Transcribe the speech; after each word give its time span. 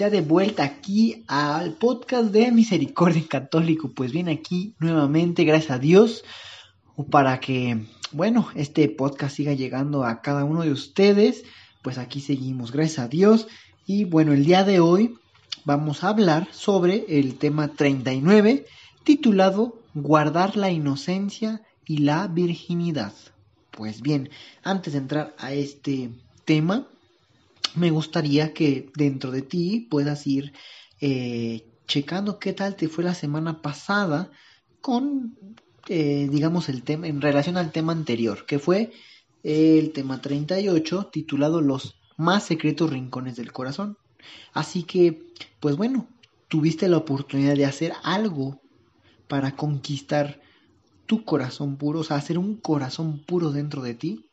Ya 0.00 0.08
de 0.08 0.22
vuelta 0.22 0.64
aquí 0.64 1.24
al 1.26 1.74
podcast 1.74 2.32
de 2.32 2.50
Misericordia 2.52 3.22
Católico. 3.28 3.92
Pues 3.94 4.12
bien, 4.12 4.30
aquí 4.30 4.74
nuevamente, 4.78 5.44
gracias 5.44 5.72
a 5.72 5.78
Dios, 5.78 6.24
para 7.10 7.38
que, 7.38 7.84
bueno, 8.10 8.48
este 8.54 8.88
podcast 8.88 9.36
siga 9.36 9.52
llegando 9.52 10.04
a 10.04 10.22
cada 10.22 10.44
uno 10.44 10.62
de 10.62 10.72
ustedes. 10.72 11.44
Pues 11.82 11.98
aquí 11.98 12.22
seguimos, 12.22 12.72
gracias 12.72 12.98
a 12.98 13.08
Dios. 13.08 13.46
Y 13.84 14.04
bueno, 14.04 14.32
el 14.32 14.46
día 14.46 14.64
de 14.64 14.80
hoy 14.80 15.18
vamos 15.66 16.02
a 16.02 16.08
hablar 16.08 16.48
sobre 16.50 17.04
el 17.06 17.34
tema 17.34 17.68
39, 17.68 18.64
titulado 19.04 19.82
Guardar 19.92 20.56
la 20.56 20.70
inocencia 20.70 21.60
y 21.84 21.98
la 21.98 22.26
virginidad. 22.26 23.12
Pues 23.70 24.00
bien, 24.00 24.30
antes 24.62 24.94
de 24.94 25.00
entrar 25.00 25.34
a 25.36 25.52
este 25.52 26.10
tema, 26.46 26.88
me 27.74 27.90
gustaría 27.90 28.52
que 28.52 28.90
dentro 28.96 29.30
de 29.30 29.42
ti 29.42 29.86
puedas 29.90 30.26
ir 30.26 30.52
eh, 31.00 31.66
checando 31.86 32.38
qué 32.38 32.52
tal 32.52 32.76
te 32.76 32.88
fue 32.88 33.04
la 33.04 33.14
semana 33.14 33.62
pasada 33.62 34.30
con, 34.80 35.36
eh, 35.88 36.28
digamos, 36.30 36.68
el 36.68 36.82
tema, 36.82 37.06
en 37.06 37.20
relación 37.20 37.56
al 37.56 37.72
tema 37.72 37.92
anterior, 37.92 38.46
que 38.46 38.58
fue 38.58 38.92
el 39.42 39.92
tema 39.92 40.20
38, 40.20 41.10
titulado 41.12 41.60
Los 41.60 42.00
más 42.16 42.44
secretos 42.44 42.90
rincones 42.90 43.36
del 43.36 43.52
corazón. 43.52 43.96
Así 44.52 44.82
que, 44.82 45.22
pues 45.60 45.76
bueno, 45.76 46.08
tuviste 46.48 46.88
la 46.88 46.98
oportunidad 46.98 47.56
de 47.56 47.64
hacer 47.64 47.92
algo 48.02 48.60
para 49.26 49.56
conquistar 49.56 50.40
tu 51.06 51.24
corazón 51.24 51.76
puro, 51.76 52.00
o 52.00 52.04
sea, 52.04 52.16
hacer 52.16 52.38
un 52.38 52.56
corazón 52.56 53.24
puro 53.24 53.52
dentro 53.52 53.82
de 53.82 53.94
ti. 53.94 54.26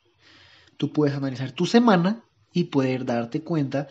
Tú 0.78 0.92
puedes 0.92 1.16
analizar 1.16 1.52
tu 1.52 1.66
semana 1.66 2.24
y 2.54 2.66
poder 2.66 3.06
darte 3.06 3.42
cuenta 3.42 3.88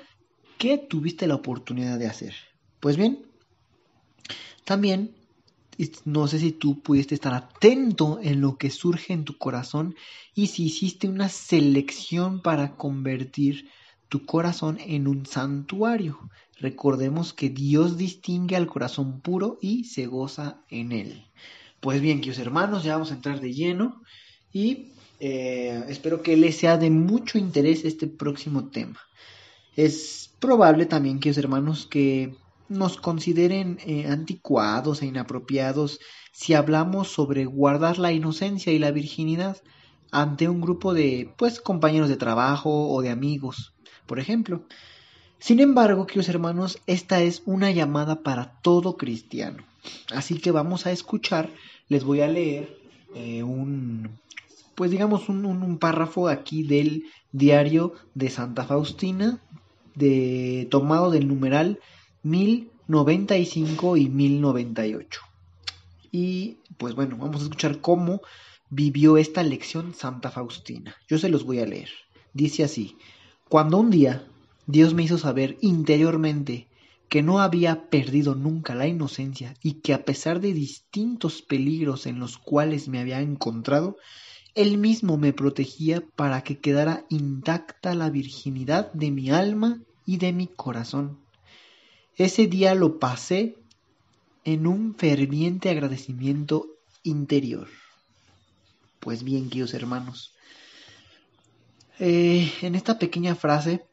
que 0.58 0.78
tuviste 0.78 1.26
la 1.26 1.34
oportunidad 1.34 1.98
de 1.98 2.06
hacer. 2.06 2.34
Pues 2.80 2.96
bien, 2.96 3.26
también 4.64 5.14
no 6.04 6.26
sé 6.26 6.38
si 6.38 6.52
tú 6.52 6.80
pudiste 6.80 7.14
estar 7.14 7.34
atento 7.34 8.18
en 8.22 8.40
lo 8.40 8.56
que 8.56 8.70
surge 8.70 9.12
en 9.12 9.24
tu 9.24 9.36
corazón 9.36 9.94
y 10.34 10.48
si 10.48 10.64
hiciste 10.64 11.08
una 11.08 11.28
selección 11.28 12.40
para 12.40 12.76
convertir 12.76 13.68
tu 14.08 14.24
corazón 14.24 14.78
en 14.80 15.06
un 15.06 15.26
santuario. 15.26 16.30
Recordemos 16.58 17.34
que 17.34 17.50
Dios 17.50 17.98
distingue 17.98 18.56
al 18.56 18.66
corazón 18.66 19.20
puro 19.20 19.58
y 19.60 19.84
se 19.84 20.06
goza 20.06 20.62
en 20.70 20.92
él. 20.92 21.26
Pues 21.80 22.00
bien, 22.00 22.20
queridos 22.20 22.38
hermanos, 22.38 22.82
ya 22.82 22.94
vamos 22.94 23.10
a 23.10 23.14
entrar 23.14 23.40
de 23.40 23.52
lleno 23.52 24.02
y 24.52 24.92
eh, 25.20 25.84
espero 25.88 26.22
que 26.22 26.36
les 26.36 26.56
sea 26.56 26.76
de 26.76 26.90
mucho 26.90 27.38
interés 27.38 27.84
este 27.84 28.06
próximo 28.06 28.68
tema. 28.68 29.00
Es 29.74 30.30
probable 30.40 30.86
también, 30.86 31.20
que 31.20 31.30
los 31.30 31.38
hermanos, 31.38 31.86
que 31.86 32.34
nos 32.68 32.96
consideren 32.96 33.78
eh, 33.86 34.06
anticuados 34.06 35.02
e 35.02 35.06
inapropiados 35.06 36.00
si 36.32 36.54
hablamos 36.54 37.08
sobre 37.08 37.44
guardar 37.44 37.98
la 37.98 38.12
inocencia 38.12 38.72
y 38.72 38.78
la 38.78 38.90
virginidad 38.90 39.62
ante 40.10 40.48
un 40.48 40.60
grupo 40.60 40.94
de, 40.94 41.32
pues, 41.36 41.60
compañeros 41.60 42.08
de 42.08 42.16
trabajo 42.16 42.88
o 42.90 43.02
de 43.02 43.10
amigos, 43.10 43.74
por 44.06 44.18
ejemplo. 44.18 44.62
Sin 45.38 45.60
embargo, 45.60 46.06
queridos 46.06 46.28
hermanos, 46.28 46.78
esta 46.86 47.22
es 47.22 47.42
una 47.44 47.70
llamada 47.70 48.22
para 48.22 48.52
todo 48.62 48.96
cristiano. 48.96 49.64
Así 50.10 50.38
que 50.38 50.50
vamos 50.50 50.86
a 50.86 50.92
escuchar, 50.92 51.50
les 51.88 52.04
voy 52.04 52.20
a 52.20 52.28
leer 52.28 52.78
eh, 53.14 53.42
un, 53.42 54.18
pues 54.76 54.90
digamos 54.90 55.28
un, 55.28 55.78
párrafo 55.78 56.28
aquí 56.28 56.62
del 56.62 57.04
diario 57.32 57.94
de 58.14 58.30
Santa 58.30 58.64
Faustina, 58.64 59.42
de, 59.94 60.68
tomado 60.70 61.10
del 61.10 61.26
numeral 61.26 61.80
1095 62.22 63.96
y 63.96 64.08
1098. 64.10 65.20
Y 66.12 66.58
pues 66.76 66.94
bueno, 66.94 67.16
vamos 67.16 67.40
a 67.40 67.44
escuchar 67.44 67.80
cómo 67.80 68.20
vivió 68.68 69.16
esta 69.16 69.42
lección 69.42 69.94
Santa 69.94 70.30
Faustina. 70.30 70.94
Yo 71.08 71.18
se 71.18 71.30
los 71.30 71.44
voy 71.44 71.60
a 71.60 71.66
leer. 71.66 71.88
Dice 72.34 72.62
así, 72.62 72.98
cuando 73.48 73.78
un 73.78 73.90
día 73.90 74.28
Dios 74.66 74.92
me 74.92 75.04
hizo 75.04 75.16
saber 75.16 75.56
interiormente 75.62 76.68
que 77.08 77.22
no 77.22 77.40
había 77.40 77.88
perdido 77.88 78.34
nunca 78.34 78.74
la 78.74 78.86
inocencia 78.86 79.54
y 79.62 79.74
que 79.74 79.94
a 79.94 80.04
pesar 80.04 80.40
de 80.40 80.52
distintos 80.52 81.40
peligros 81.40 82.06
en 82.06 82.18
los 82.18 82.36
cuales 82.36 82.88
me 82.88 82.98
había 82.98 83.20
encontrado, 83.20 83.96
él 84.56 84.78
mismo 84.78 85.18
me 85.18 85.34
protegía 85.34 86.02
para 86.16 86.42
que 86.42 86.58
quedara 86.58 87.04
intacta 87.10 87.94
la 87.94 88.08
virginidad 88.08 88.90
de 88.94 89.10
mi 89.10 89.30
alma 89.30 89.82
y 90.06 90.16
de 90.16 90.32
mi 90.32 90.46
corazón. 90.46 91.20
Ese 92.16 92.46
día 92.46 92.74
lo 92.74 92.98
pasé 92.98 93.58
en 94.44 94.66
un 94.66 94.94
ferviente 94.94 95.68
agradecimiento 95.68 96.68
interior. 97.02 97.68
Pues 98.98 99.24
bien, 99.24 99.50
queridos 99.50 99.74
hermanos, 99.74 100.32
eh, 101.98 102.50
en 102.62 102.74
esta 102.76 102.98
pequeña 102.98 103.34
frase 103.34 103.84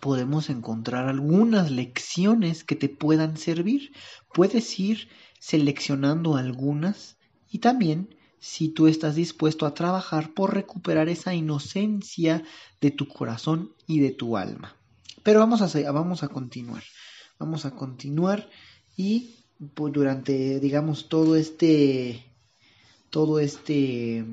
podemos 0.00 0.50
encontrar 0.50 1.08
algunas 1.08 1.70
lecciones 1.70 2.64
que 2.64 2.74
te 2.74 2.88
puedan 2.88 3.36
servir. 3.36 3.92
Puedes 4.34 4.80
ir 4.80 5.08
seleccionando 5.38 6.36
algunas 6.36 7.18
y 7.52 7.58
también 7.58 8.17
si 8.40 8.68
tú 8.68 8.86
estás 8.86 9.14
dispuesto 9.14 9.66
a 9.66 9.74
trabajar 9.74 10.32
por 10.32 10.54
recuperar 10.54 11.08
esa 11.08 11.34
inocencia 11.34 12.42
de 12.80 12.90
tu 12.90 13.08
corazón 13.08 13.72
y 13.86 14.00
de 14.00 14.10
tu 14.10 14.36
alma. 14.36 14.76
Pero 15.22 15.40
vamos 15.40 15.62
a, 15.62 15.92
vamos 15.92 16.22
a 16.22 16.28
continuar, 16.28 16.82
vamos 17.38 17.64
a 17.64 17.72
continuar 17.72 18.48
y 18.96 19.34
pues, 19.74 19.92
durante, 19.92 20.60
digamos, 20.60 21.08
todo 21.08 21.36
este, 21.36 22.24
todo 23.10 23.40
este, 23.40 24.24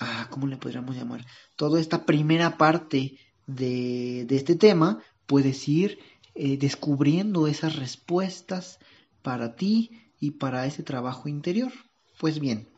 ah, 0.00 0.28
¿cómo 0.30 0.46
le 0.46 0.56
podríamos 0.56 0.96
llamar? 0.96 1.26
Toda 1.56 1.80
esta 1.80 2.06
primera 2.06 2.56
parte 2.56 3.18
de, 3.46 4.24
de 4.26 4.36
este 4.36 4.54
tema, 4.54 5.02
puedes 5.26 5.68
ir 5.68 5.98
eh, 6.34 6.56
descubriendo 6.56 7.46
esas 7.46 7.76
respuestas 7.76 8.78
para 9.22 9.54
ti 9.54 9.90
y 10.20 10.32
para 10.32 10.66
ese 10.66 10.82
trabajo 10.82 11.28
interior. 11.28 11.72
Pues 12.18 12.40
bien, 12.40 12.68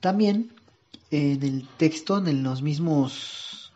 también 0.00 0.52
en 1.10 1.42
el 1.42 1.68
texto, 1.76 2.18
en 2.18 2.42
los 2.42 2.62
mismos, 2.62 3.72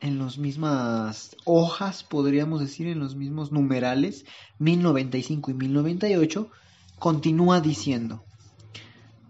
en 0.00 0.18
las 0.18 0.38
mismas 0.38 1.36
hojas, 1.44 2.04
podríamos 2.04 2.60
decir, 2.60 2.86
en 2.86 2.98
los 2.98 3.16
mismos 3.16 3.52
numerales, 3.52 4.24
1095 4.58 5.50
y 5.50 5.54
1098, 5.54 6.50
continúa 6.98 7.60
diciendo, 7.60 8.24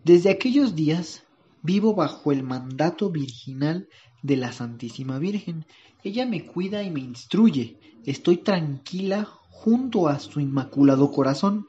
desde 0.05 0.31
aquellos 0.31 0.75
días 0.75 1.25
vivo 1.63 1.95
bajo 1.95 2.31
el 2.33 2.43
mandato 2.43 3.11
virginal 3.11 3.89
de 4.23 4.37
la 4.37 4.53
Santísima 4.53 5.19
Virgen. 5.19 5.65
Ella 6.03 6.27
me 6.27 6.45
cuida 6.45 6.83
y 6.83 6.91
me 6.91 7.01
instruye. 7.01 7.79
Estoy 8.05 8.39
tranquila 8.39 9.25
junto 9.51 10.09
a 10.09 10.19
su 10.19 10.41
inmaculado 10.41 11.11
corazón, 11.11 11.67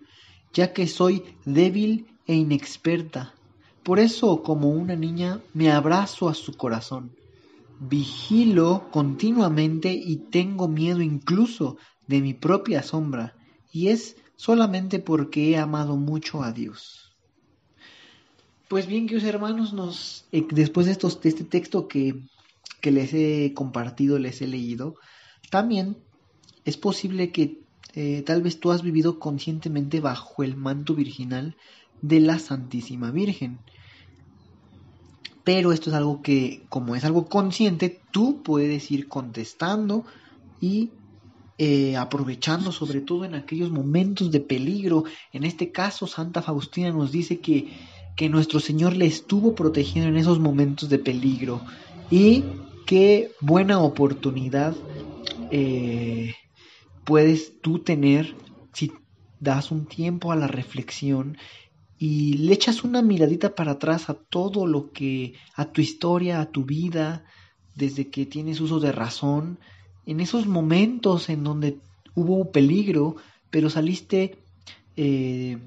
ya 0.54 0.74
que 0.74 0.88
soy 0.88 1.24
débil 1.46 2.08
e 2.28 2.34
inexperta 2.34 3.36
por 3.86 4.00
eso, 4.00 4.42
como 4.42 4.70
una 4.70 4.96
niña, 4.96 5.42
me 5.54 5.72
abrazo 5.72 6.28
a 6.28 6.34
su 6.34 6.58
corazón. 6.58 7.16
Vigilo 7.80 8.90
continuamente 8.90 9.94
y 9.94 10.16
tengo 10.16 10.68
miedo 10.68 11.02
incluso 11.02 11.78
de 12.08 12.20
mi 12.20 12.34
propia 12.34 12.82
sombra, 12.82 13.36
y 13.72 13.90
es 13.90 14.16
solamente 14.38 14.98
porque 14.98 15.52
he 15.52 15.58
amado 15.58 15.98
mucho 15.98 16.42
a 16.42 16.52
Dios. 16.52 17.16
Pues 18.70 18.88
bien, 18.88 19.06
queridos 19.06 19.30
hermanos, 19.30 19.72
nos, 19.72 20.26
eh, 20.32 20.48
después 20.50 20.88
de, 20.88 20.94
este 20.94 21.44
texto 21.44 21.88
que, 21.88 22.24
que 22.82 22.90
les 22.90 23.14
he 23.14 23.54
compartido, 23.54 24.18
les 24.18 24.42
he 24.42 24.48
leído, 24.48 24.96
también 25.52 25.96
es 26.64 26.76
posible 26.76 27.32
que 27.32 27.62
eh, 27.94 28.24
tal 28.24 28.42
vez 28.42 28.60
tú 28.60 28.72
has 28.72 28.82
vivido 28.82 29.20
conscientemente 29.20 30.00
bajo 30.00 30.42
el 30.42 30.56
manto 30.56 30.96
virginal 30.96 31.56
de 32.02 32.20
la 32.20 32.40
Santísima 32.40 33.12
Virgen 33.12 33.60
pero 35.46 35.72
esto 35.72 35.92
es 35.92 35.96
algo 35.96 36.24
que, 36.24 36.64
como 36.70 36.96
es 36.96 37.06
algo 37.06 37.28
consciente, 37.28 38.02
tú 38.12 38.42
puedes 38.44 38.90
ir 38.90 39.08
contestando 39.08 40.04
y 40.60 40.90
eh, 41.60 41.96
aprovechando 41.96 42.72
sobre 42.72 43.00
todo 43.00 43.26
en 43.26 43.36
aquellos 43.36 43.70
momentos 43.70 44.32
de 44.32 44.40
peligro. 44.40 45.04
En 45.32 45.44
este 45.44 45.72
caso, 45.72 46.08
Santa 46.08 46.42
Faustina 46.42 46.92
nos 46.92 47.12
dice 47.12 47.42
que, 47.42 47.68
que 48.16 48.28
nuestro 48.28 48.60
Señor 48.60 48.96
le 48.96 49.06
estuvo 49.06 49.54
protegiendo 49.54 50.10
en 50.10 50.18
esos 50.18 50.40
momentos 50.40 50.90
de 50.90 50.98
peligro. 50.98 51.62
Y 52.10 52.44
qué 52.88 53.32
buena 53.40 53.80
oportunidad 53.80 54.76
eh, 55.52 56.34
puedes 57.04 57.62
tú 57.62 57.78
tener 57.78 58.36
si 58.74 58.92
das 59.40 59.70
un 59.70 59.86
tiempo 59.86 60.32
a 60.32 60.36
la 60.36 60.48
reflexión 60.48 61.38
y 62.08 62.34
le 62.38 62.54
echas 62.54 62.84
una 62.84 63.02
miradita 63.02 63.56
para 63.56 63.72
atrás 63.72 64.12
a 64.12 64.14
todo 64.14 64.68
lo 64.68 64.92
que, 64.92 65.34
a 65.56 65.66
tu 65.72 65.82
historia, 65.82 66.40
a 66.40 66.52
tu 66.52 66.64
vida, 66.64 67.26
desde 67.74 68.12
que 68.12 68.28
tienes 68.28 68.62
uso 68.62 68.80
de 68.80 68.92
razón, 68.92 69.58
en 70.06 70.20
esos 70.20 70.46
momentos 70.46 71.30
en 71.30 71.44
donde 71.44 71.80
hubo 72.14 72.52
peligro, 72.52 73.16
pero 73.50 73.72
saliste, 73.72 74.38
eh, 74.96 75.58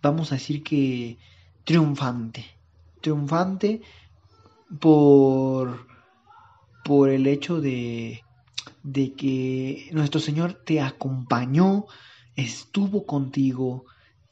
vamos 0.00 0.32
a 0.32 0.36
decir 0.36 0.62
que 0.62 1.18
triunfante, 1.64 2.46
triunfante 3.02 3.82
por, 4.80 5.86
por 6.86 7.10
el 7.10 7.26
hecho 7.26 7.60
de, 7.60 8.22
de 8.82 9.12
que 9.12 9.90
nuestro 9.92 10.20
Señor 10.20 10.54
te 10.54 10.80
acompañó, 10.80 11.84
estuvo 12.34 13.04
contigo, 13.04 13.84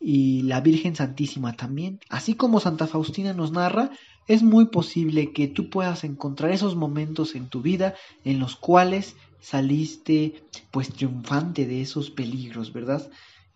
y 0.06 0.42
la 0.42 0.60
Virgen 0.60 0.94
Santísima 0.94 1.54
también. 1.54 1.98
Así 2.10 2.34
como 2.34 2.60
Santa 2.60 2.86
Faustina 2.86 3.32
nos 3.32 3.52
narra, 3.52 3.90
es 4.28 4.42
muy 4.42 4.66
posible 4.66 5.32
que 5.32 5.48
tú 5.48 5.70
puedas 5.70 6.04
encontrar 6.04 6.50
esos 6.50 6.76
momentos 6.76 7.34
en 7.34 7.48
tu 7.48 7.62
vida 7.62 7.94
en 8.22 8.38
los 8.38 8.54
cuales 8.54 9.16
saliste 9.40 10.44
pues 10.70 10.90
triunfante 10.90 11.64
de 11.64 11.80
esos 11.80 12.10
peligros, 12.10 12.74
¿verdad? 12.74 13.10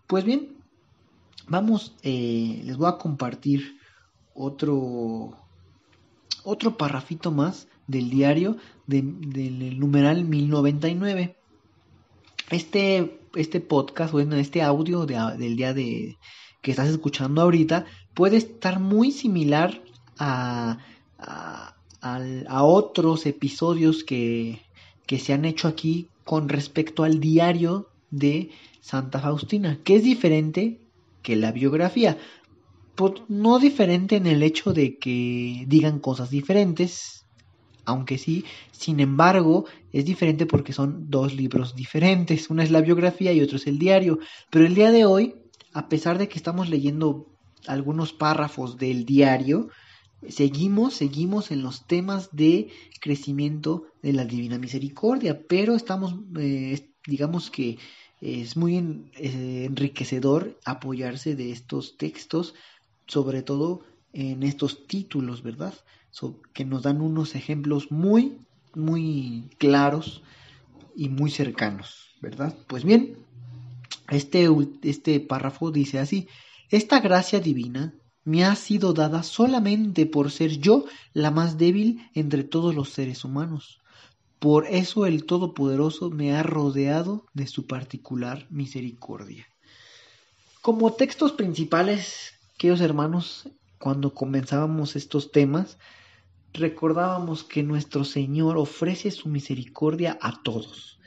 Pues 0.07 0.25
bien, 0.25 0.57
vamos, 1.49 1.95
eh, 2.03 2.63
les 2.65 2.79
voy 2.79 2.89
a 2.89 2.97
compartir 2.97 3.79
otro, 4.35 5.37
otro 6.45 6.79
parrafito 6.79 7.31
más 7.31 7.69
del 7.87 8.09
diario 8.09 8.57
del 8.87 9.79
numeral 9.79 10.25
1099. 10.25 11.37
Este, 12.49 13.18
este 13.35 13.61
podcast, 13.61 14.13
bueno, 14.13 14.37
este 14.37 14.63
audio 14.63 15.07
del 15.07 15.57
día 15.57 15.75
de, 15.75 16.19
que 16.63 16.71
estás 16.71 16.89
escuchando 16.89 17.43
ahorita 17.43 17.87
puede 18.15 18.37
estar 18.37 18.81
muy 18.81 19.13
similar 19.13 19.83
a, 20.19 20.79
a, 21.19 21.75
otros 22.65 23.27
episodios 23.27 24.05
que, 24.05 24.61
que 25.07 25.19
se 25.19 25.33
han 25.33 25.45
hecho 25.45 25.69
aquí 25.69 26.09
con 26.25 26.49
respecto 26.49 27.05
al 27.05 27.21
diario 27.21 27.89
de 28.11 28.51
Santa 28.81 29.21
Faustina, 29.21 29.79
que 29.85 29.97
es 29.97 30.03
diferente 30.03 30.81
que 31.23 31.37
la 31.37 31.53
biografía. 31.53 32.19
No 33.29 33.61
diferente 33.61 34.17
en 34.17 34.27
el 34.27 34.43
hecho 34.43 34.73
de 34.73 34.99
que 34.99 35.65
digan 35.69 36.01
cosas 36.01 36.31
diferentes, 36.31 37.27
aunque 37.89 38.19
sí, 38.19 38.45
sin 38.71 39.01
embargo, 39.01 39.65
es 39.93 40.05
diferente 40.05 40.45
porque 40.45 40.75
son 40.75 41.09
dos 41.09 41.35
libros 41.35 41.75
diferentes. 41.75 42.51
Una 42.51 42.63
es 42.63 42.71
la 42.71 42.83
biografía 42.83 43.33
y 43.33 43.41
otro 43.41 43.57
es 43.57 43.67
el 43.67 43.79
diario. 43.79 44.19
Pero 44.51 44.67
el 44.67 44.75
día 44.75 44.91
de 44.91 45.07
hoy, 45.07 45.37
a 45.73 45.89
pesar 45.89 46.19
de 46.19 46.29
que 46.29 46.37
estamos 46.37 46.69
leyendo 46.69 47.27
algunos 47.67 48.13
párrafos 48.13 48.77
del 48.77 49.07
diario, 49.07 49.71
seguimos, 50.29 50.95
seguimos 50.95 51.51
en 51.51 51.63
los 51.63 51.87
temas 51.87 52.29
de 52.33 52.69
crecimiento 53.01 53.87
de 54.03 54.13
la 54.13 54.27
Divina 54.27 54.59
Misericordia, 54.59 55.41
pero 55.49 55.75
estamos, 55.75 56.15
eh, 56.39 56.91
digamos 57.07 57.51
que 57.51 57.79
es 58.21 58.55
muy 58.55 58.77
eh, 59.17 59.65
enriquecedor 59.65 60.59
apoyarse 60.67 61.37
de 61.37 61.53
estos 61.53 61.97
textos, 61.97 62.55
sobre 63.07 63.43
todo 63.43 63.81
en 64.13 64.43
estos 64.43 64.87
títulos, 64.87 65.43
¿verdad? 65.43 65.73
Que 66.53 66.65
nos 66.65 66.83
dan 66.83 67.01
unos 67.01 67.35
ejemplos 67.35 67.91
muy, 67.91 68.39
muy 68.75 69.51
claros 69.59 70.23
y 70.97 71.09
muy 71.09 71.31
cercanos, 71.31 72.15
¿verdad? 72.21 72.57
Pues 72.67 72.85
bien, 72.85 73.17
este, 74.11 74.49
este 74.83 75.21
párrafo 75.21 75.71
dice 75.71 75.99
así, 75.99 76.29
esta 76.71 77.01
gracia 77.01 77.41
divina 77.41 77.95
me 78.25 78.45
ha 78.45 78.55
sido 78.57 78.93
dada 78.93 79.23
solamente 79.23 80.07
por 80.07 80.31
ser 80.31 80.59
yo 80.59 80.85
la 81.15 81.31
más 81.31 81.57
débil 81.57 82.11
entre 82.15 82.45
todos 82.45 82.75
los 82.75 82.91
seres 82.91 83.25
humanos. 83.25 83.81
Por 84.39 84.67
eso 84.67 85.07
el 85.07 85.25
Todopoderoso 85.25 86.11
me 86.11 86.35
ha 86.37 86.43
rodeado 86.43 87.27
de 87.33 87.47
su 87.47 87.67
particular 87.67 88.47
misericordia. 88.51 89.47
Como 90.63 90.93
textos 90.93 91.33
principales, 91.33 92.35
queridos 92.57 92.81
hermanos, 92.81 93.49
cuando 93.79 94.15
comenzábamos 94.15 94.97
estos 94.97 95.31
temas, 95.33 95.79
recordábamos 96.53 97.45
que 97.45 97.63
nuestro 97.63 98.05
Señor 98.05 98.57
ofrece 98.57 99.11
su 99.11 99.29
misericordia 99.29 100.19
a 100.21 100.43
todos, 100.43 100.99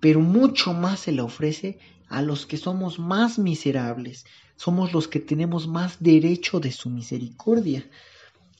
pero 0.00 0.20
mucho 0.20 0.74
más 0.74 1.00
se 1.00 1.12
la 1.12 1.24
ofrece 1.24 1.78
a 2.08 2.22
los 2.22 2.46
que 2.46 2.56
somos 2.56 2.98
más 2.98 3.38
miserables, 3.38 4.24
somos 4.56 4.92
los 4.92 5.08
que 5.08 5.20
tenemos 5.20 5.68
más 5.68 6.02
derecho 6.02 6.60
de 6.60 6.72
su 6.72 6.90
misericordia. 6.90 7.88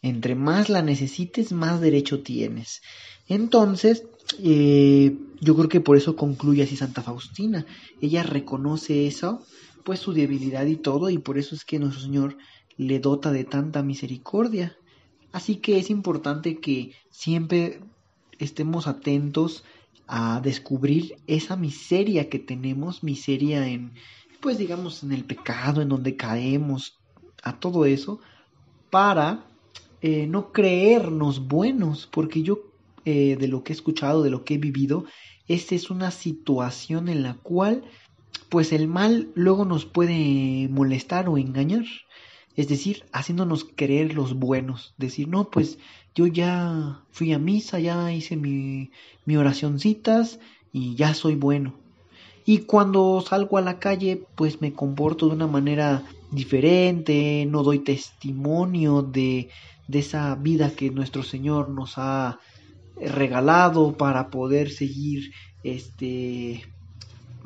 Entre 0.00 0.36
más 0.36 0.68
la 0.68 0.80
necesites, 0.80 1.50
más 1.50 1.80
derecho 1.80 2.22
tienes. 2.22 2.82
Entonces, 3.26 4.04
eh, 4.38 5.16
yo 5.40 5.56
creo 5.56 5.68
que 5.68 5.80
por 5.80 5.96
eso 5.96 6.14
concluye 6.14 6.62
así 6.62 6.76
Santa 6.76 7.02
Faustina. 7.02 7.66
Ella 8.00 8.22
reconoce 8.22 9.08
eso, 9.08 9.44
pues 9.84 9.98
su 9.98 10.12
debilidad 10.12 10.66
y 10.66 10.76
todo, 10.76 11.10
y 11.10 11.18
por 11.18 11.36
eso 11.36 11.56
es 11.56 11.64
que 11.64 11.80
nuestro 11.80 12.00
Señor 12.00 12.36
le 12.78 13.00
dota 13.00 13.30
de 13.32 13.44
tanta 13.44 13.82
misericordia. 13.82 14.76
Así 15.32 15.56
que 15.56 15.78
es 15.78 15.90
importante 15.90 16.58
que 16.58 16.92
siempre 17.10 17.80
estemos 18.38 18.86
atentos 18.86 19.64
a 20.06 20.40
descubrir 20.40 21.16
esa 21.26 21.56
miseria 21.56 22.30
que 22.30 22.38
tenemos, 22.38 23.02
miseria 23.02 23.68
en, 23.68 23.92
pues 24.40 24.56
digamos, 24.56 25.02
en 25.02 25.12
el 25.12 25.24
pecado, 25.24 25.82
en 25.82 25.90
donde 25.90 26.16
caemos, 26.16 26.98
a 27.42 27.60
todo 27.60 27.84
eso, 27.84 28.20
para 28.90 29.44
eh, 30.00 30.26
no 30.26 30.52
creernos 30.52 31.46
buenos, 31.46 32.08
porque 32.10 32.42
yo 32.42 32.60
eh, 33.04 33.36
de 33.36 33.48
lo 33.48 33.62
que 33.62 33.72
he 33.72 33.76
escuchado, 33.76 34.22
de 34.22 34.30
lo 34.30 34.44
que 34.44 34.54
he 34.54 34.58
vivido, 34.58 35.04
esta 35.46 35.74
es 35.74 35.90
una 35.90 36.10
situación 36.10 37.08
en 37.08 37.22
la 37.22 37.34
cual, 37.34 37.84
pues 38.48 38.72
el 38.72 38.88
mal 38.88 39.30
luego 39.34 39.64
nos 39.64 39.84
puede 39.84 40.68
molestar 40.70 41.28
o 41.28 41.36
engañar 41.36 41.84
es 42.58 42.66
decir, 42.66 43.04
haciéndonos 43.12 43.64
creer 43.76 44.14
los 44.14 44.34
buenos, 44.34 44.92
decir, 44.98 45.28
no, 45.28 45.48
pues 45.48 45.78
yo 46.12 46.26
ya 46.26 47.04
fui 47.12 47.32
a 47.32 47.38
misa, 47.38 47.78
ya 47.78 48.12
hice 48.12 48.36
mi, 48.36 48.90
mi 49.24 49.36
oracioncitas 49.36 50.40
y 50.72 50.96
ya 50.96 51.14
soy 51.14 51.36
bueno. 51.36 51.74
Y 52.44 52.62
cuando 52.62 53.20
salgo 53.20 53.58
a 53.58 53.60
la 53.60 53.78
calle, 53.78 54.24
pues 54.34 54.60
me 54.60 54.72
comporto 54.72 55.28
de 55.28 55.36
una 55.36 55.46
manera 55.46 56.02
diferente, 56.32 57.46
no 57.48 57.62
doy 57.62 57.78
testimonio 57.78 59.02
de, 59.02 59.50
de 59.86 59.98
esa 60.00 60.34
vida 60.34 60.72
que 60.74 60.90
nuestro 60.90 61.22
Señor 61.22 61.68
nos 61.68 61.92
ha 61.96 62.40
regalado 62.96 63.96
para 63.96 64.30
poder 64.30 64.72
seguir 64.72 65.30
este 65.62 66.64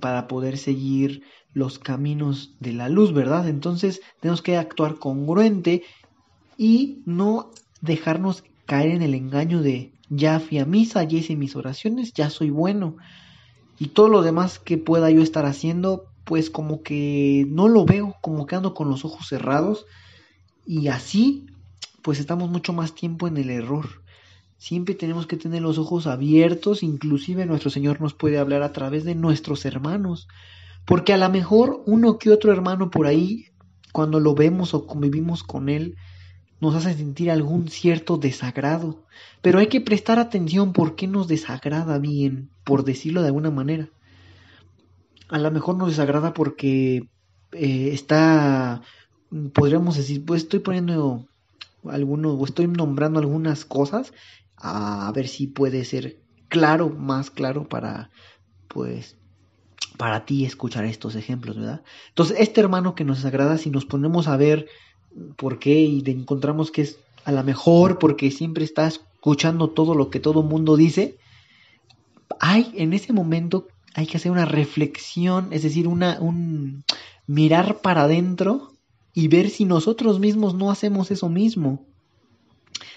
para 0.00 0.26
poder 0.26 0.56
seguir 0.56 1.22
los 1.54 1.78
caminos 1.78 2.54
de 2.60 2.72
la 2.72 2.88
luz, 2.88 3.12
¿verdad? 3.12 3.48
Entonces 3.48 4.00
tenemos 4.20 4.42
que 4.42 4.56
actuar 4.56 4.96
congruente 4.96 5.82
y 6.56 7.02
no 7.04 7.50
dejarnos 7.80 8.44
caer 8.66 8.90
en 8.90 9.02
el 9.02 9.14
engaño 9.14 9.62
de 9.62 9.92
ya 10.08 10.40
fui 10.40 10.58
a 10.58 10.66
misa, 10.66 11.02
ya 11.04 11.18
hice 11.18 11.36
mis 11.36 11.56
oraciones, 11.56 12.12
ya 12.12 12.30
soy 12.30 12.50
bueno. 12.50 12.96
Y 13.78 13.88
todo 13.88 14.08
lo 14.08 14.22
demás 14.22 14.58
que 14.58 14.78
pueda 14.78 15.10
yo 15.10 15.22
estar 15.22 15.46
haciendo, 15.46 16.06
pues 16.24 16.50
como 16.50 16.82
que 16.82 17.46
no 17.48 17.68
lo 17.68 17.84
veo, 17.84 18.16
como 18.20 18.46
que 18.46 18.54
ando 18.54 18.74
con 18.74 18.88
los 18.88 19.04
ojos 19.04 19.26
cerrados. 19.28 19.86
Y 20.66 20.88
así, 20.88 21.46
pues 22.02 22.20
estamos 22.20 22.50
mucho 22.50 22.72
más 22.72 22.94
tiempo 22.94 23.26
en 23.26 23.38
el 23.38 23.50
error. 23.50 24.02
Siempre 24.58 24.94
tenemos 24.94 25.26
que 25.26 25.36
tener 25.36 25.62
los 25.62 25.78
ojos 25.78 26.06
abiertos, 26.06 26.82
inclusive 26.82 27.46
nuestro 27.46 27.70
Señor 27.70 28.00
nos 28.00 28.14
puede 28.14 28.38
hablar 28.38 28.62
a 28.62 28.72
través 28.72 29.04
de 29.04 29.14
nuestros 29.14 29.64
hermanos. 29.64 30.28
Porque 30.86 31.12
a 31.12 31.16
lo 31.16 31.28
mejor 31.28 31.82
uno 31.86 32.18
que 32.18 32.30
otro 32.30 32.52
hermano 32.52 32.90
por 32.90 33.06
ahí, 33.06 33.46
cuando 33.92 34.20
lo 34.20 34.34
vemos 34.34 34.74
o 34.74 34.86
convivimos 34.86 35.42
con 35.42 35.68
él, 35.68 35.96
nos 36.60 36.74
hace 36.74 36.94
sentir 36.94 37.30
algún 37.30 37.68
cierto 37.68 38.16
desagrado. 38.16 39.04
Pero 39.40 39.58
hay 39.58 39.66
que 39.66 39.80
prestar 39.80 40.18
atención 40.18 40.72
por 40.72 40.94
qué 40.94 41.06
nos 41.06 41.28
desagrada 41.28 41.98
bien, 41.98 42.50
por 42.64 42.84
decirlo 42.84 43.20
de 43.20 43.28
alguna 43.28 43.50
manera. 43.50 43.88
A 45.28 45.38
lo 45.38 45.50
mejor 45.50 45.76
nos 45.76 45.88
desagrada 45.88 46.34
porque 46.34 47.08
eh, 47.52 47.90
está, 47.92 48.82
podríamos 49.52 49.96
decir, 49.96 50.24
pues 50.24 50.42
estoy 50.42 50.60
poniendo 50.60 51.26
algunos, 51.88 52.36
o 52.38 52.44
estoy 52.44 52.68
nombrando 52.68 53.18
algunas 53.18 53.64
cosas, 53.64 54.12
a 54.56 55.10
ver 55.14 55.28
si 55.28 55.48
puede 55.48 55.84
ser 55.84 56.20
claro, 56.48 56.90
más 56.90 57.30
claro 57.30 57.68
para, 57.68 58.10
pues, 58.68 59.16
para 59.86 60.24
ti 60.24 60.44
escuchar 60.44 60.84
estos 60.84 61.14
ejemplos, 61.14 61.56
¿verdad? 61.56 61.82
Entonces, 62.08 62.36
este 62.40 62.60
hermano 62.60 62.94
que 62.94 63.04
nos 63.04 63.18
desagrada, 63.18 63.58
si 63.58 63.70
nos 63.70 63.84
ponemos 63.84 64.28
a 64.28 64.36
ver 64.36 64.66
por 65.36 65.58
qué 65.58 65.80
y 65.80 66.02
encontramos 66.06 66.70
que 66.70 66.82
es 66.82 66.98
a 67.24 67.32
lo 67.32 67.42
mejor 67.44 67.98
porque 67.98 68.30
siempre 68.30 68.64
está 68.64 68.86
escuchando 68.86 69.68
todo 69.68 69.94
lo 69.94 70.10
que 70.10 70.20
todo 70.20 70.42
mundo 70.42 70.76
dice, 70.76 71.16
hay 72.40 72.72
en 72.76 72.92
ese 72.92 73.12
momento 73.12 73.68
hay 73.94 74.06
que 74.06 74.16
hacer 74.16 74.32
una 74.32 74.46
reflexión, 74.46 75.48
es 75.52 75.62
decir, 75.62 75.86
una, 75.86 76.18
un 76.20 76.84
mirar 77.26 77.80
para 77.80 78.04
adentro 78.04 78.72
y 79.14 79.28
ver 79.28 79.50
si 79.50 79.64
nosotros 79.64 80.18
mismos 80.18 80.54
no 80.54 80.70
hacemos 80.70 81.10
eso 81.10 81.28
mismo, 81.28 81.84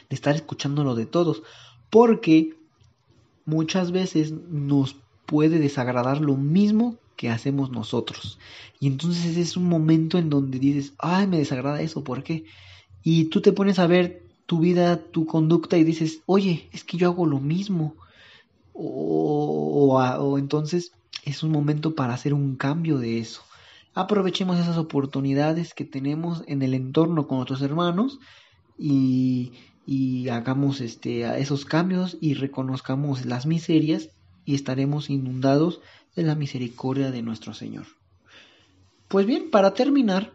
de 0.10 0.16
estar 0.16 0.36
escuchando 0.36 0.84
lo 0.84 0.96
de 0.96 1.06
todos, 1.06 1.44
porque 1.90 2.56
muchas 3.46 3.92
veces 3.92 4.32
nos 4.32 4.96
puede 5.26 5.60
desagradar 5.60 6.22
lo 6.22 6.36
mismo 6.36 6.98
que 7.16 7.30
hacemos 7.30 7.72
nosotros. 7.72 8.40
Y 8.80 8.88
entonces 8.88 9.38
es 9.38 9.58
un 9.58 9.66
momento 9.66 10.18
en 10.18 10.30
donde 10.30 10.60
dices, 10.60 10.94
ay, 10.98 11.28
me 11.28 11.38
desagrada 11.38 11.82
eso, 11.82 12.04
¿por 12.04 12.24
qué? 12.24 12.46
Y 13.04 13.26
tú 13.26 13.42
te 13.42 13.54
pones 13.54 13.80
a 13.80 13.88
ver 13.88 14.24
tu 14.46 14.60
vida, 14.60 14.98
tu 14.98 15.26
conducta 15.26 15.78
y 15.78 15.84
dices, 15.84 16.22
oye, 16.26 16.68
es 16.72 16.84
que 16.84 16.98
yo 16.98 17.10
hago 17.10 17.26
lo 17.26 17.40
mismo. 17.40 17.96
O, 18.74 19.98
o, 19.98 20.38
entonces 20.38 20.92
es 21.24 21.44
un 21.44 21.52
momento 21.52 21.96
para 21.96 22.14
hacer 22.14 22.34
un 22.34 22.56
cambio 22.56 22.98
de 22.98 23.20
eso. 23.20 23.42
Aprovechemos 23.94 24.60
esas 24.60 24.78
oportunidades 24.78 25.74
que 25.74 25.86
tenemos 25.86 26.44
en 26.48 26.62
el 26.62 26.74
entorno 26.74 27.28
con 27.28 27.38
nuestros 27.38 27.62
hermanos 27.62 28.20
y, 28.78 29.54
y 29.86 30.28
hagamos 30.28 30.82
este, 30.82 31.40
esos 31.40 31.64
cambios 31.64 32.18
y 32.20 32.34
reconozcamos 32.34 33.26
las 33.26 33.46
miserias 33.46 34.10
y 34.46 34.56
estaremos 34.56 35.10
inundados 35.10 35.82
de 36.16 36.24
la 36.24 36.36
misericordia 36.36 37.12
de 37.12 37.22
nuestro 37.22 37.54
Señor. 37.54 37.88
Pues 39.08 39.26
bien, 39.26 39.50
para 39.50 39.74
terminar, 39.74 40.34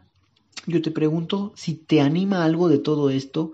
yo 0.66 0.82
te 0.82 0.90
pregunto 0.90 1.52
si 1.56 1.74
te 1.74 2.00
anima 2.00 2.44
algo 2.44 2.68
de 2.68 2.78
todo 2.78 3.10
esto 3.10 3.52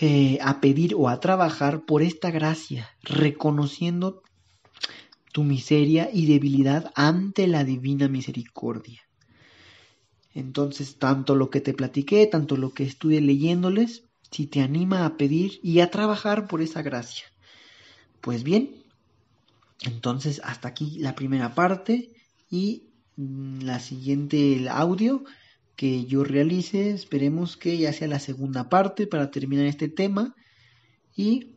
eh, 0.00 0.38
a 0.42 0.60
pedir 0.60 0.94
o 0.96 1.08
a 1.08 1.20
trabajar 1.20 1.84
por 1.84 2.02
esta 2.02 2.30
gracia, 2.30 2.90
reconociendo 3.02 4.22
tu 5.32 5.44
miseria 5.44 6.10
y 6.12 6.26
debilidad 6.26 6.92
ante 6.94 7.46
la 7.46 7.64
divina 7.64 8.08
misericordia. 8.08 9.02
Entonces, 10.32 10.96
tanto 10.98 11.36
lo 11.36 11.48
que 11.48 11.60
te 11.60 11.74
platiqué, 11.74 12.26
tanto 12.26 12.56
lo 12.56 12.72
que 12.72 12.84
estuve 12.84 13.20
leyéndoles, 13.20 14.04
si 14.30 14.46
te 14.46 14.60
anima 14.60 15.06
a 15.06 15.16
pedir 15.16 15.60
y 15.62 15.80
a 15.80 15.90
trabajar 15.90 16.48
por 16.48 16.60
esa 16.60 16.82
gracia. 16.82 17.24
Pues 18.20 18.42
bien, 18.42 18.83
entonces 19.82 20.40
hasta 20.44 20.68
aquí 20.68 20.98
la 20.98 21.14
primera 21.14 21.54
parte 21.54 22.10
y 22.50 22.84
mm, 23.16 23.60
la 23.62 23.80
siguiente 23.80 24.56
el 24.56 24.68
audio 24.68 25.24
que 25.76 26.04
yo 26.04 26.24
realice, 26.24 26.90
esperemos 26.90 27.56
que 27.56 27.76
ya 27.78 27.92
sea 27.92 28.08
la 28.08 28.20
segunda 28.20 28.68
parte 28.68 29.06
para 29.06 29.30
terminar 29.30 29.66
este 29.66 29.88
tema 29.88 30.34
y 31.16 31.54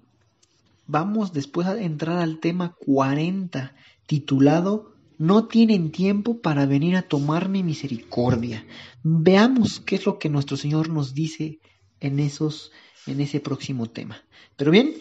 vamos 0.87 1.33
después 1.33 1.67
a 1.67 1.79
entrar 1.79 2.17
al 2.17 2.39
tema 2.39 2.75
40 2.79 3.75
titulado 4.05 4.95
No 5.19 5.47
tienen 5.47 5.91
tiempo 5.91 6.41
para 6.41 6.65
venir 6.65 6.95
a 6.95 7.01
tomar 7.03 7.49
mi 7.49 7.63
misericordia. 7.63 8.65
Veamos 9.03 9.79
qué 9.79 9.95
es 9.95 10.05
lo 10.05 10.19
que 10.19 10.29
nuestro 10.29 10.57
Señor 10.57 10.89
nos 10.89 11.13
dice 11.13 11.59
en 11.99 12.19
esos 12.19 12.71
en 13.05 13.21
ese 13.21 13.39
próximo 13.39 13.87
tema. 13.87 14.21
Pero 14.57 14.71
bien, 14.71 14.93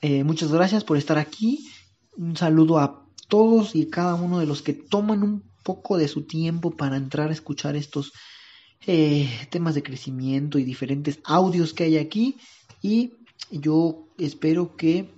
eh, 0.00 0.24
muchas 0.24 0.50
gracias 0.50 0.84
por 0.84 0.96
estar 0.96 1.18
aquí 1.18 1.68
un 2.18 2.36
saludo 2.36 2.78
a 2.78 3.04
todos 3.28 3.74
y 3.74 3.86
cada 3.86 4.14
uno 4.14 4.40
de 4.40 4.46
los 4.46 4.62
que 4.62 4.74
toman 4.74 5.22
un 5.22 5.42
poco 5.62 5.96
de 5.96 6.08
su 6.08 6.22
tiempo 6.22 6.70
para 6.72 6.96
entrar 6.96 7.30
a 7.30 7.32
escuchar 7.32 7.76
estos 7.76 8.12
eh, 8.86 9.28
temas 9.50 9.74
de 9.74 9.82
crecimiento 9.82 10.58
y 10.58 10.64
diferentes 10.64 11.20
audios 11.24 11.72
que 11.72 11.84
hay 11.84 11.96
aquí. 11.96 12.36
Y 12.82 13.12
yo 13.50 14.08
espero 14.18 14.76
que 14.76 15.08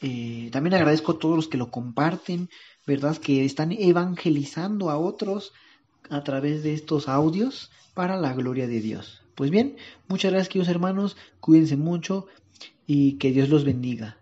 eh, 0.00 0.48
también 0.52 0.74
agradezco 0.74 1.12
a 1.12 1.18
todos 1.18 1.36
los 1.36 1.48
que 1.48 1.58
lo 1.58 1.70
comparten, 1.70 2.48
¿verdad? 2.86 3.16
Que 3.16 3.44
están 3.44 3.72
evangelizando 3.72 4.90
a 4.90 4.98
otros 4.98 5.52
a 6.10 6.22
través 6.22 6.62
de 6.62 6.74
estos 6.74 7.08
audios 7.08 7.70
para 7.94 8.16
la 8.16 8.34
gloria 8.34 8.66
de 8.66 8.80
Dios. 8.80 9.22
Pues 9.34 9.50
bien, 9.50 9.76
muchas 10.06 10.30
gracias 10.30 10.48
queridos 10.48 10.68
hermanos, 10.68 11.16
cuídense 11.40 11.76
mucho 11.76 12.26
y 12.86 13.14
que 13.14 13.32
Dios 13.32 13.48
los 13.48 13.64
bendiga. 13.64 14.18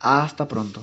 Hasta 0.00 0.48
pronto. 0.48 0.82